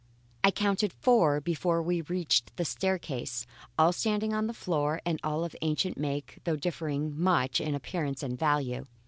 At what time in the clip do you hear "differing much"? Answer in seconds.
6.55-7.61